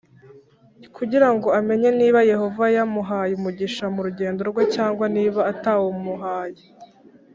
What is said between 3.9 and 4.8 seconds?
mu rugendo rwe